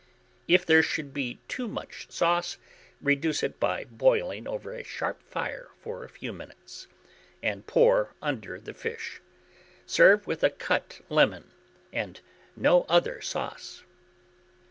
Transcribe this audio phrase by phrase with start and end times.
[0.47, 2.57] If there should be too much sauce,
[3.03, 6.87] reduce it by boiling over a sharp fire for a few minutes,
[7.43, 9.21] and pour under the fish.
[9.85, 11.51] Serve with a cut lemon,
[11.93, 12.19] and
[12.55, 13.83] no other sauce.